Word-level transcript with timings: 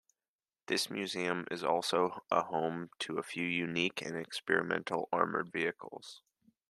This 0.65 0.89
museum 0.89 1.45
is 1.51 1.63
also 1.63 2.23
a 2.31 2.41
home 2.41 2.89
to 3.01 3.19
a 3.19 3.21
few 3.21 3.45
unique 3.45 4.01
and 4.01 4.17
experimental 4.17 5.07
armoured 5.13 5.51
vehicles. 5.51 6.23